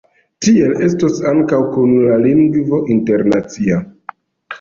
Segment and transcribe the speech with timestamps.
[0.43, 3.79] Tiel estos ankaŭ kun la lingvo internacia.